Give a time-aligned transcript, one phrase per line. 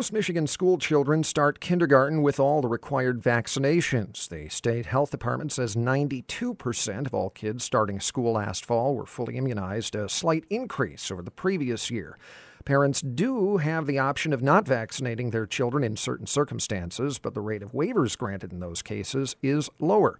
[0.00, 4.26] Most Michigan school children start kindergarten with all the required vaccinations.
[4.26, 9.36] The state health department says 92% of all kids starting school last fall were fully
[9.36, 12.16] immunized, a slight increase over the previous year.
[12.64, 17.42] Parents do have the option of not vaccinating their children in certain circumstances, but the
[17.42, 20.18] rate of waivers granted in those cases is lower.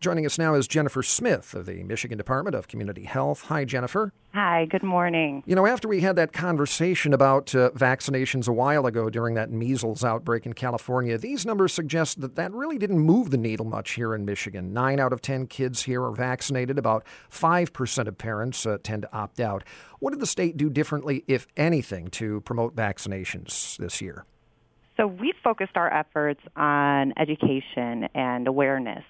[0.00, 3.42] Joining us now is Jennifer Smith of the Michigan Department of Community Health.
[3.48, 4.14] Hi, Jennifer.
[4.32, 5.42] Hi, good morning.
[5.44, 9.50] You know, after we had that conversation about uh, vaccinations a while ago during that
[9.50, 13.90] measles outbreak in California, these numbers suggest that that really didn't move the needle much
[13.90, 14.72] here in Michigan.
[14.72, 16.78] Nine out of 10 kids here are vaccinated.
[16.78, 19.64] About 5% of parents uh, tend to opt out.
[19.98, 24.24] What did the state do differently, if anything, to promote vaccinations this year?
[24.96, 29.04] So we focused our efforts on education and awareness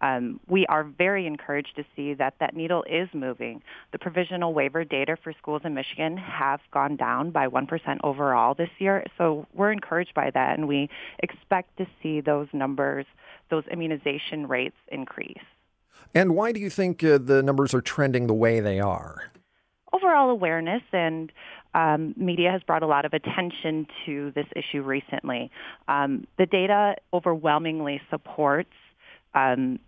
[0.00, 3.62] um, we are very encouraged to see that that needle is moving.
[3.92, 8.70] The provisional waiver data for schools in Michigan have gone down by 1% overall this
[8.78, 9.04] year.
[9.16, 10.88] So we're encouraged by that, and we
[11.20, 13.06] expect to see those numbers,
[13.50, 15.36] those immunization rates increase.
[16.14, 19.30] And why do you think uh, the numbers are trending the way they are?
[19.92, 21.32] Overall awareness and
[21.74, 25.50] um, media has brought a lot of attention to this issue recently.
[25.86, 28.72] Um, the data overwhelmingly supports
[29.34, 29.78] um,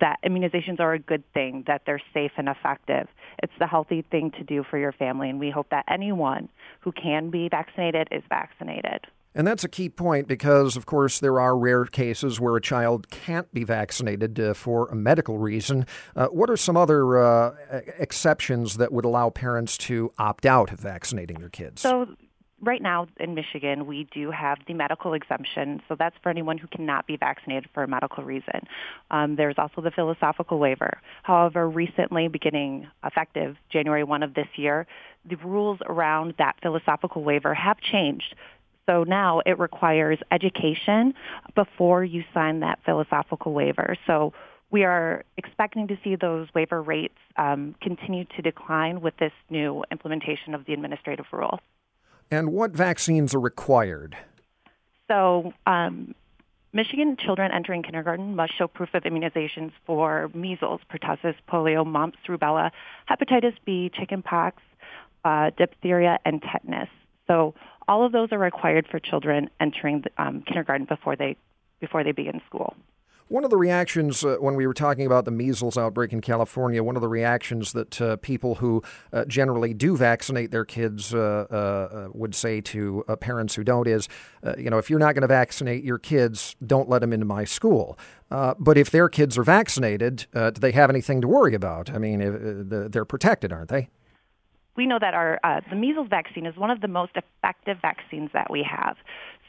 [0.00, 3.08] that immunizations are a good thing, that they're safe and effective.
[3.42, 6.48] It's the healthy thing to do for your family, and we hope that anyone
[6.80, 9.06] who can be vaccinated is vaccinated.
[9.34, 13.08] And that's a key point because, of course, there are rare cases where a child
[13.10, 15.86] can't be vaccinated uh, for a medical reason.
[16.14, 17.54] Uh, what are some other uh,
[17.98, 21.80] exceptions that would allow parents to opt out of vaccinating their kids?
[21.80, 22.14] So,
[22.62, 26.68] right now in Michigan, we do have the medical exemption, so that's for anyone who
[26.68, 28.60] cannot be vaccinated for a medical reason.
[29.10, 30.98] Um, there's also the philosophical waiver.
[31.24, 34.86] However, recently, beginning effective January 1 of this year,
[35.28, 38.34] the rules around that philosophical waiver have changed.
[38.86, 41.14] So now it requires education
[41.54, 43.96] before you sign that philosophical waiver.
[44.06, 44.32] So
[44.70, 49.84] we are expecting to see those waiver rates um, continue to decline with this new
[49.92, 51.60] implementation of the administrative rule.
[52.32, 54.16] And what vaccines are required?
[55.06, 56.14] So, um,
[56.72, 62.70] Michigan children entering kindergarten must show proof of immunizations for measles, pertussis, polio, mumps, rubella,
[63.10, 64.62] hepatitis B, chickenpox,
[65.26, 66.88] uh, diphtheria, and tetanus.
[67.26, 67.54] So
[67.86, 71.36] all of those are required for children entering um, kindergarten before they
[71.80, 72.74] before they begin school.
[73.32, 76.84] One of the reactions uh, when we were talking about the measles outbreak in California,
[76.84, 81.46] one of the reactions that uh, people who uh, generally do vaccinate their kids uh,
[81.50, 84.06] uh, uh, would say to parents who don't is,
[84.58, 87.44] you know, if you're not going to vaccinate your kids, don't let them into my
[87.44, 87.98] school.
[88.28, 91.88] but if their kids are vaccinated, do they have anything to worry about?
[91.88, 93.88] I mean, they're protected, aren't they?
[94.76, 98.30] we know that our uh, the measles vaccine is one of the most effective vaccines
[98.32, 98.96] that we have.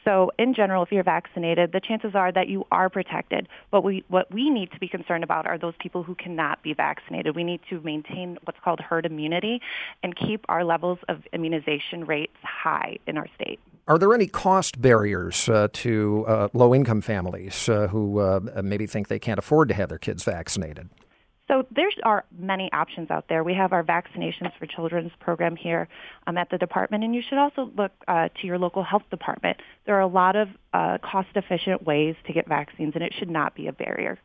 [0.04, 3.48] So in general, if you're vaccinated, the chances are that you are protected.
[3.72, 6.74] But we, what we need to be concerned about are those people who cannot be
[6.74, 7.36] vaccinated.
[7.36, 9.62] We need to maintain what's called herd immunity
[10.02, 13.60] and keep our levels of immunization rates high in our state.
[13.88, 18.88] Are there any cost barriers uh, to uh, low income families uh, who uh, maybe
[18.88, 20.90] think they can't afford to have their kids vaccinated?
[21.54, 23.44] So there are many options out there.
[23.44, 25.88] We have our Vaccinations for Children's program here
[26.26, 29.58] um, at the department, and you should also look uh, to your local health department.
[29.86, 33.54] There are a lot of uh, cost-efficient ways to get vaccines, and it should not
[33.54, 34.18] be a barrier.